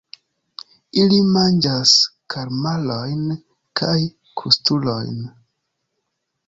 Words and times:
Ili 1.01 1.19
manĝas 1.35 1.93
kalmarojn 2.35 3.23
kaj 3.83 3.95
krustulojn. 4.41 5.23